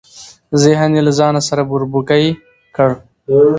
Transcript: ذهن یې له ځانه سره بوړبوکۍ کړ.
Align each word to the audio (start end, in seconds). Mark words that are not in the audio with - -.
ذهن 0.63 0.91
یې 0.97 1.01
له 1.07 1.11
ځانه 1.19 1.41
سره 1.47 1.61
بوړبوکۍ 1.69 2.25
کړ. 2.75 2.89